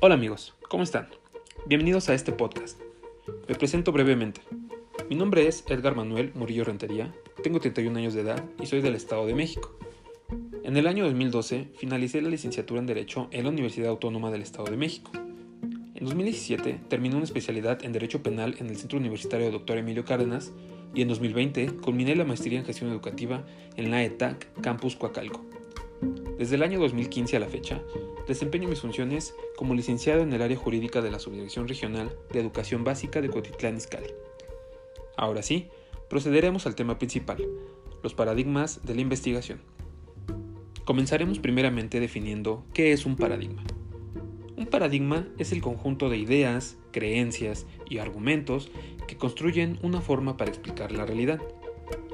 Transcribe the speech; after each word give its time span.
Hola 0.00 0.14
amigos, 0.14 0.54
¿cómo 0.68 0.84
están? 0.84 1.08
Bienvenidos 1.66 2.08
a 2.08 2.14
este 2.14 2.30
podcast. 2.30 2.80
Me 3.48 3.56
presento 3.56 3.90
brevemente. 3.90 4.40
Mi 5.10 5.16
nombre 5.16 5.48
es 5.48 5.64
Edgar 5.66 5.96
Manuel 5.96 6.30
Murillo 6.36 6.62
Rentería, 6.62 7.12
tengo 7.42 7.58
31 7.58 7.98
años 7.98 8.14
de 8.14 8.20
edad 8.20 8.44
y 8.62 8.66
soy 8.66 8.80
del 8.80 8.94
Estado 8.94 9.26
de 9.26 9.34
México. 9.34 9.76
En 10.62 10.76
el 10.76 10.86
año 10.86 11.02
2012 11.02 11.70
finalicé 11.76 12.22
la 12.22 12.28
licenciatura 12.28 12.78
en 12.78 12.86
Derecho 12.86 13.26
en 13.32 13.42
la 13.42 13.50
Universidad 13.50 13.88
Autónoma 13.88 14.30
del 14.30 14.42
Estado 14.42 14.70
de 14.70 14.76
México. 14.76 15.10
En 15.96 16.04
2017 16.04 16.78
terminé 16.88 17.16
una 17.16 17.24
especialidad 17.24 17.84
en 17.84 17.92
Derecho 17.92 18.22
Penal 18.22 18.54
en 18.60 18.68
el 18.68 18.76
Centro 18.76 19.00
Universitario 19.00 19.50
Dr. 19.50 19.78
Emilio 19.78 20.04
Cárdenas 20.04 20.52
y 20.94 21.02
en 21.02 21.08
2020 21.08 21.72
culminé 21.82 22.14
la 22.14 22.24
maestría 22.24 22.60
en 22.60 22.64
Gestión 22.64 22.92
Educativa 22.92 23.44
en 23.74 23.90
la 23.90 24.04
ETAC 24.04 24.46
Campus 24.60 24.94
Coacalco. 24.94 25.44
Desde 26.38 26.54
el 26.54 26.62
año 26.62 26.78
2015 26.78 27.36
a 27.36 27.40
la 27.40 27.48
fecha, 27.48 27.82
desempeño 28.28 28.68
mis 28.68 28.80
funciones 28.80 29.34
como 29.56 29.74
licenciado 29.74 30.22
en 30.22 30.32
el 30.32 30.40
área 30.40 30.56
jurídica 30.56 31.02
de 31.02 31.10
la 31.10 31.18
Subdirección 31.18 31.66
Regional 31.66 32.16
de 32.32 32.38
Educación 32.38 32.84
Básica 32.84 33.20
de 33.20 33.28
Cotitlán 33.28 33.76
Izcalli. 33.76 34.14
Ahora 35.16 35.42
sí, 35.42 35.66
procederemos 36.08 36.64
al 36.66 36.76
tema 36.76 36.96
principal, 36.96 37.44
los 38.04 38.14
paradigmas 38.14 38.86
de 38.86 38.94
la 38.94 39.00
investigación. 39.00 39.60
Comenzaremos 40.84 41.40
primeramente 41.40 41.98
definiendo 41.98 42.64
qué 42.72 42.92
es 42.92 43.04
un 43.04 43.16
paradigma. 43.16 43.64
Un 44.56 44.66
paradigma 44.66 45.26
es 45.38 45.50
el 45.50 45.60
conjunto 45.60 46.08
de 46.08 46.18
ideas, 46.18 46.76
creencias 46.92 47.66
y 47.90 47.98
argumentos 47.98 48.70
que 49.08 49.16
construyen 49.16 49.80
una 49.82 50.00
forma 50.00 50.36
para 50.36 50.52
explicar 50.52 50.92
la 50.92 51.04
realidad. 51.04 51.42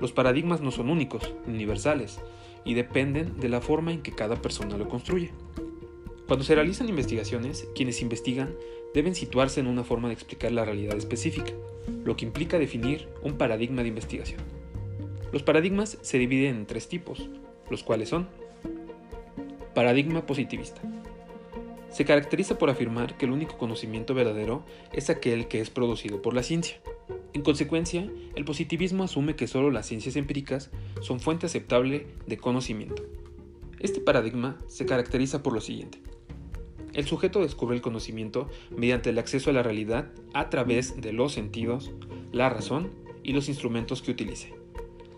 Los 0.00 0.12
paradigmas 0.12 0.62
no 0.62 0.70
son 0.70 0.88
únicos, 0.88 1.34
universales, 1.46 2.20
y 2.64 2.74
dependen 2.74 3.38
de 3.40 3.48
la 3.48 3.60
forma 3.60 3.92
en 3.92 4.02
que 4.02 4.12
cada 4.12 4.36
persona 4.36 4.76
lo 4.76 4.88
construye. 4.88 5.30
Cuando 6.26 6.44
se 6.44 6.54
realizan 6.54 6.88
investigaciones, 6.88 7.68
quienes 7.74 8.00
investigan 8.00 8.54
deben 8.94 9.14
situarse 9.14 9.60
en 9.60 9.66
una 9.66 9.84
forma 9.84 10.08
de 10.08 10.14
explicar 10.14 10.52
la 10.52 10.64
realidad 10.64 10.96
específica, 10.96 11.52
lo 12.04 12.16
que 12.16 12.24
implica 12.24 12.58
definir 12.58 13.08
un 13.22 13.36
paradigma 13.36 13.82
de 13.82 13.88
investigación. 13.88 14.40
Los 15.32 15.42
paradigmas 15.42 15.98
se 16.00 16.18
dividen 16.18 16.56
en 16.56 16.66
tres 16.66 16.88
tipos, 16.88 17.28
los 17.68 17.82
cuales 17.82 18.08
son 18.08 18.28
Paradigma 19.74 20.24
positivista. 20.24 20.80
Se 21.90 22.04
caracteriza 22.04 22.58
por 22.58 22.70
afirmar 22.70 23.16
que 23.16 23.26
el 23.26 23.32
único 23.32 23.58
conocimiento 23.58 24.14
verdadero 24.14 24.64
es 24.92 25.10
aquel 25.10 25.48
que 25.48 25.60
es 25.60 25.68
producido 25.68 26.22
por 26.22 26.32
la 26.32 26.44
ciencia. 26.44 26.76
En 27.34 27.42
consecuencia, 27.42 28.08
el 28.36 28.44
positivismo 28.44 29.02
asume 29.02 29.34
que 29.34 29.48
solo 29.48 29.72
las 29.72 29.86
ciencias 29.86 30.14
empíricas 30.14 30.70
son 31.00 31.18
fuente 31.18 31.46
aceptable 31.46 32.06
de 32.28 32.36
conocimiento. 32.36 33.02
Este 33.80 34.00
paradigma 34.00 34.56
se 34.68 34.86
caracteriza 34.86 35.42
por 35.42 35.52
lo 35.52 35.60
siguiente. 35.60 35.98
El 36.92 37.06
sujeto 37.06 37.40
descubre 37.40 37.74
el 37.74 37.82
conocimiento 37.82 38.48
mediante 38.70 39.10
el 39.10 39.18
acceso 39.18 39.50
a 39.50 39.52
la 39.52 39.64
realidad 39.64 40.12
a 40.32 40.48
través 40.48 41.00
de 41.00 41.12
los 41.12 41.32
sentidos, 41.32 41.90
la 42.30 42.50
razón 42.50 42.92
y 43.24 43.32
los 43.32 43.48
instrumentos 43.48 44.00
que 44.00 44.12
utilice. 44.12 44.54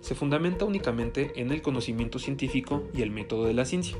Se 0.00 0.14
fundamenta 0.14 0.64
únicamente 0.64 1.32
en 1.36 1.50
el 1.50 1.60
conocimiento 1.60 2.18
científico 2.18 2.88
y 2.94 3.02
el 3.02 3.10
método 3.10 3.44
de 3.44 3.52
la 3.52 3.66
ciencia. 3.66 3.98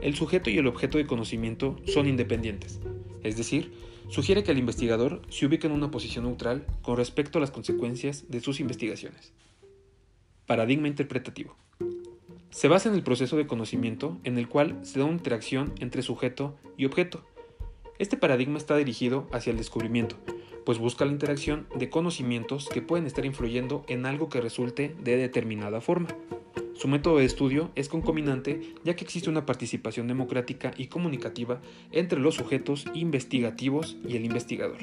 El 0.00 0.14
sujeto 0.14 0.48
y 0.48 0.56
el 0.56 0.66
objeto 0.66 0.96
de 0.96 1.06
conocimiento 1.06 1.76
son 1.84 2.08
independientes, 2.08 2.80
es 3.22 3.36
decir, 3.36 3.72
sugiere 4.08 4.42
que 4.42 4.52
el 4.52 4.58
investigador 4.58 5.22
se 5.28 5.46
ubique 5.46 5.66
en 5.66 5.72
una 5.72 5.90
posición 5.90 6.24
neutral 6.24 6.66
con 6.82 6.96
respecto 6.96 7.38
a 7.38 7.40
las 7.40 7.50
consecuencias 7.50 8.24
de 8.28 8.40
sus 8.40 8.60
investigaciones. 8.60 9.32
Paradigma 10.46 10.88
interpretativo. 10.88 11.56
Se 12.50 12.66
basa 12.66 12.88
en 12.88 12.96
el 12.96 13.02
proceso 13.02 13.36
de 13.36 13.46
conocimiento 13.46 14.18
en 14.24 14.36
el 14.36 14.48
cual 14.48 14.78
se 14.82 14.98
da 14.98 15.04
una 15.04 15.14
interacción 15.14 15.72
entre 15.78 16.02
sujeto 16.02 16.56
y 16.76 16.84
objeto. 16.84 17.24
Este 17.98 18.16
paradigma 18.16 18.58
está 18.58 18.76
dirigido 18.76 19.28
hacia 19.30 19.52
el 19.52 19.58
descubrimiento, 19.58 20.16
pues 20.64 20.78
busca 20.78 21.04
la 21.04 21.12
interacción 21.12 21.68
de 21.76 21.90
conocimientos 21.90 22.68
que 22.68 22.82
pueden 22.82 23.06
estar 23.06 23.24
influyendo 23.24 23.84
en 23.88 24.06
algo 24.06 24.28
que 24.28 24.40
resulte 24.40 24.96
de 25.00 25.16
determinada 25.16 25.80
forma. 25.80 26.08
Su 26.80 26.88
método 26.88 27.18
de 27.18 27.26
estudio 27.26 27.70
es 27.74 27.90
concominante 27.90 28.72
ya 28.84 28.96
que 28.96 29.04
existe 29.04 29.28
una 29.28 29.44
participación 29.44 30.08
democrática 30.08 30.72
y 30.78 30.86
comunicativa 30.86 31.60
entre 31.92 32.18
los 32.18 32.36
sujetos 32.36 32.86
investigativos 32.94 33.98
y 34.08 34.16
el 34.16 34.24
investigador. 34.24 34.78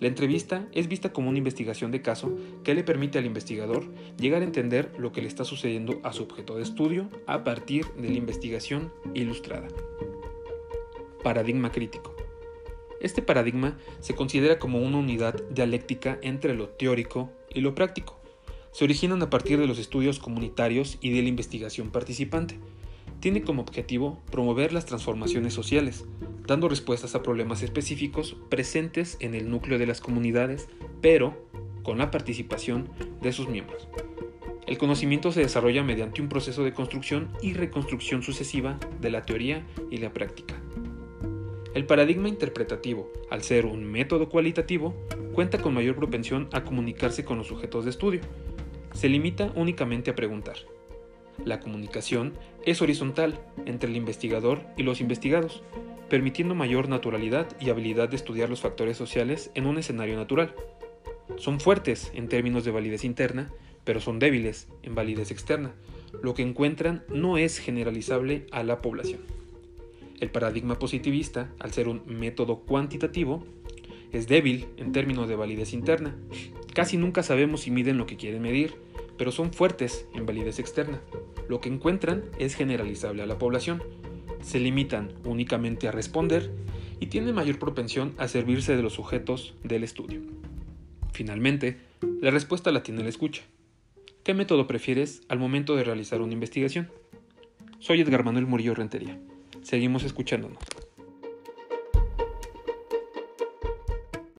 La 0.00 0.08
entrevista 0.08 0.66
es 0.72 0.88
vista 0.88 1.12
como 1.12 1.28
una 1.28 1.38
investigación 1.38 1.92
de 1.92 2.02
caso 2.02 2.36
que 2.64 2.74
le 2.74 2.82
permite 2.82 3.16
al 3.16 3.26
investigador 3.26 3.84
llegar 4.18 4.42
a 4.42 4.44
entender 4.44 4.90
lo 4.98 5.12
que 5.12 5.22
le 5.22 5.28
está 5.28 5.44
sucediendo 5.44 6.00
a 6.02 6.12
su 6.12 6.24
objeto 6.24 6.56
de 6.56 6.64
estudio 6.64 7.08
a 7.28 7.44
partir 7.44 7.86
de 7.92 8.08
la 8.08 8.16
investigación 8.16 8.92
ilustrada. 9.14 9.68
Paradigma 11.22 11.70
crítico. 11.70 12.12
Este 12.98 13.22
paradigma 13.22 13.78
se 14.00 14.16
considera 14.16 14.58
como 14.58 14.80
una 14.80 14.98
unidad 14.98 15.40
dialéctica 15.48 16.18
entre 16.22 16.54
lo 16.54 16.70
teórico 16.70 17.30
y 17.54 17.60
lo 17.60 17.76
práctico 17.76 18.23
se 18.74 18.82
originan 18.82 19.22
a 19.22 19.30
partir 19.30 19.60
de 19.60 19.68
los 19.68 19.78
estudios 19.78 20.18
comunitarios 20.18 20.98
y 21.00 21.12
de 21.12 21.22
la 21.22 21.28
investigación 21.28 21.90
participante. 21.90 22.58
Tiene 23.20 23.42
como 23.42 23.62
objetivo 23.62 24.20
promover 24.32 24.72
las 24.72 24.84
transformaciones 24.84 25.54
sociales, 25.54 26.04
dando 26.44 26.68
respuestas 26.68 27.14
a 27.14 27.22
problemas 27.22 27.62
específicos 27.62 28.36
presentes 28.48 29.16
en 29.20 29.36
el 29.36 29.48
núcleo 29.48 29.78
de 29.78 29.86
las 29.86 30.00
comunidades, 30.00 30.66
pero 31.00 31.46
con 31.84 31.98
la 31.98 32.10
participación 32.10 32.88
de 33.22 33.32
sus 33.32 33.48
miembros. 33.48 33.86
El 34.66 34.76
conocimiento 34.76 35.30
se 35.30 35.42
desarrolla 35.42 35.84
mediante 35.84 36.20
un 36.20 36.28
proceso 36.28 36.64
de 36.64 36.72
construcción 36.72 37.30
y 37.40 37.52
reconstrucción 37.52 38.24
sucesiva 38.24 38.80
de 39.00 39.10
la 39.10 39.22
teoría 39.22 39.64
y 39.88 39.98
la 39.98 40.12
práctica. 40.12 40.56
El 41.74 41.86
paradigma 41.86 42.28
interpretativo, 42.28 43.08
al 43.30 43.44
ser 43.44 43.66
un 43.66 43.84
método 43.84 44.28
cualitativo, 44.28 44.96
cuenta 45.32 45.58
con 45.58 45.74
mayor 45.74 45.94
propensión 45.94 46.48
a 46.52 46.64
comunicarse 46.64 47.24
con 47.24 47.38
los 47.38 47.46
sujetos 47.46 47.84
de 47.84 47.90
estudio, 47.90 48.20
se 48.94 49.08
limita 49.08 49.52
únicamente 49.54 50.10
a 50.10 50.14
preguntar. 50.14 50.56
La 51.44 51.60
comunicación 51.60 52.32
es 52.64 52.80
horizontal 52.80 53.38
entre 53.66 53.90
el 53.90 53.96
investigador 53.96 54.62
y 54.76 54.84
los 54.84 55.00
investigados, 55.00 55.62
permitiendo 56.08 56.54
mayor 56.54 56.88
naturalidad 56.88 57.48
y 57.60 57.70
habilidad 57.70 58.08
de 58.08 58.16
estudiar 58.16 58.48
los 58.48 58.60
factores 58.60 58.96
sociales 58.96 59.50
en 59.54 59.66
un 59.66 59.78
escenario 59.78 60.16
natural. 60.16 60.54
Son 61.36 61.58
fuertes 61.60 62.12
en 62.14 62.28
términos 62.28 62.64
de 62.64 62.70
validez 62.70 63.04
interna, 63.04 63.50
pero 63.84 64.00
son 64.00 64.18
débiles 64.18 64.68
en 64.82 64.94
validez 64.94 65.30
externa. 65.30 65.74
Lo 66.22 66.34
que 66.34 66.42
encuentran 66.42 67.02
no 67.08 67.36
es 67.36 67.58
generalizable 67.58 68.46
a 68.52 68.62
la 68.62 68.80
población. 68.80 69.20
El 70.20 70.30
paradigma 70.30 70.78
positivista, 70.78 71.50
al 71.58 71.72
ser 71.72 71.88
un 71.88 72.02
método 72.06 72.60
cuantitativo, 72.60 73.44
es 74.12 74.28
débil 74.28 74.68
en 74.76 74.92
términos 74.92 75.28
de 75.28 75.34
validez 75.34 75.72
interna. 75.72 76.14
Casi 76.74 76.96
nunca 76.96 77.22
sabemos 77.22 77.62
si 77.62 77.70
miden 77.70 77.98
lo 77.98 78.06
que 78.06 78.16
quieren 78.16 78.42
medir, 78.42 78.74
pero 79.16 79.30
son 79.30 79.52
fuertes 79.52 80.06
en 80.12 80.26
validez 80.26 80.58
externa. 80.58 81.00
Lo 81.48 81.60
que 81.60 81.68
encuentran 81.68 82.24
es 82.38 82.56
generalizable 82.56 83.22
a 83.22 83.26
la 83.26 83.38
población. 83.38 83.82
Se 84.42 84.58
limitan 84.58 85.12
únicamente 85.24 85.86
a 85.86 85.92
responder 85.92 86.50
y 86.98 87.06
tienen 87.06 87.34
mayor 87.34 87.60
propensión 87.60 88.12
a 88.18 88.26
servirse 88.26 88.76
de 88.76 88.82
los 88.82 88.94
sujetos 88.94 89.54
del 89.62 89.84
estudio. 89.84 90.20
Finalmente, 91.12 91.78
la 92.20 92.32
respuesta 92.32 92.72
la 92.72 92.82
tiene 92.82 93.04
la 93.04 93.08
escucha. 93.08 93.42
¿Qué 94.24 94.34
método 94.34 94.66
prefieres 94.66 95.22
al 95.28 95.38
momento 95.38 95.76
de 95.76 95.84
realizar 95.84 96.22
una 96.22 96.32
investigación? 96.32 96.90
Soy 97.78 98.00
Edgar 98.00 98.24
Manuel 98.24 98.46
Murillo 98.46 98.74
Rentería. 98.74 99.16
Seguimos 99.62 100.02
escuchándonos. 100.02 100.58